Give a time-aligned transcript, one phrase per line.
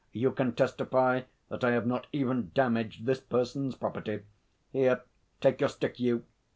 [0.13, 4.23] You can testify that I have not even damaged this person's property.
[4.71, 5.03] (Here!
[5.41, 6.25] take your stick, you!)